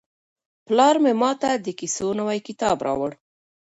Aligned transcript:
پلار 0.65 0.95
مې 1.03 1.13
ماته 1.21 1.49
د 1.65 1.67
کیسو 1.79 2.07
نوی 2.19 2.39
کتاب 2.47 2.77
راوړ. 2.87 3.11